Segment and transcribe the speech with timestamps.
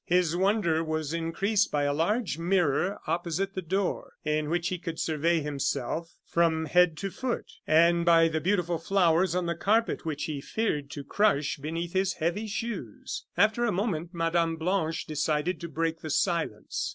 [0.07, 4.99] His wonder was increased by a large mirror opposite the door, in which he could
[4.99, 10.23] survey himself from head to foot, and by the beautiful flowers on the carpet, which
[10.23, 13.27] he feared to crush beneath his heavy shoes.
[13.37, 14.55] After a moment, Mme.
[14.55, 16.89] Blanche decided to break the silence.